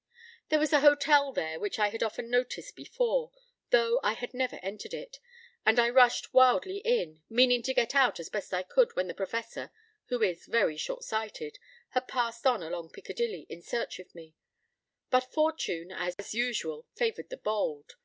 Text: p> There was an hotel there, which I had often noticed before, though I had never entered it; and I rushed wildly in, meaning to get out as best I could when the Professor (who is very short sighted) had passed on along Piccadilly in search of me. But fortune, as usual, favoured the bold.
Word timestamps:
p> 0.00 0.16
There 0.48 0.58
was 0.58 0.72
an 0.72 0.80
hotel 0.80 1.30
there, 1.30 1.60
which 1.60 1.78
I 1.78 1.88
had 1.90 2.02
often 2.02 2.30
noticed 2.30 2.74
before, 2.74 3.32
though 3.68 4.00
I 4.02 4.14
had 4.14 4.32
never 4.32 4.56
entered 4.62 4.94
it; 4.94 5.18
and 5.66 5.78
I 5.78 5.90
rushed 5.90 6.32
wildly 6.32 6.78
in, 6.78 7.20
meaning 7.28 7.62
to 7.64 7.74
get 7.74 7.94
out 7.94 8.18
as 8.18 8.30
best 8.30 8.54
I 8.54 8.62
could 8.62 8.96
when 8.96 9.08
the 9.08 9.14
Professor 9.14 9.70
(who 10.06 10.22
is 10.22 10.46
very 10.46 10.78
short 10.78 11.04
sighted) 11.04 11.58
had 11.90 12.08
passed 12.08 12.46
on 12.46 12.62
along 12.62 12.92
Piccadilly 12.92 13.44
in 13.50 13.60
search 13.60 13.98
of 13.98 14.14
me. 14.14 14.34
But 15.10 15.34
fortune, 15.34 15.92
as 15.92 16.32
usual, 16.32 16.86
favoured 16.96 17.28
the 17.28 17.36
bold. 17.36 17.96